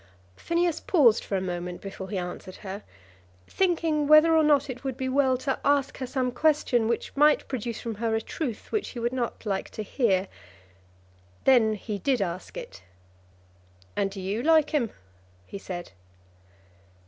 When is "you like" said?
14.19-14.71